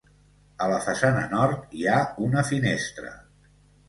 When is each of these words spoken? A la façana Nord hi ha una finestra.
A 0.67 0.69
la 0.69 0.77
façana 0.85 1.19
Nord 1.33 1.75
hi 1.79 1.85
ha 1.89 1.97
una 2.29 2.45
finestra. 2.47 3.13